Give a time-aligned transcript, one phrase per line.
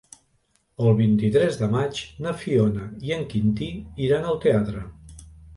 [0.85, 3.71] El vint-i-tres de maig na Fiona i en Quintí
[4.07, 4.87] iran al teatre.